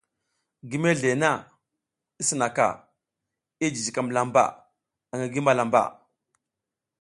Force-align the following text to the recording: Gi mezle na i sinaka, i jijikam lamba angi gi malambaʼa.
Gi 0.69 0.77
mezle 0.83 1.11
na 1.23 1.31
i 2.21 2.25
sinaka, 2.29 2.67
i 3.63 3.65
jijikam 3.73 4.07
lamba 4.15 4.43
angi 5.11 5.27
gi 5.33 5.41
malambaʼa. 5.45 5.89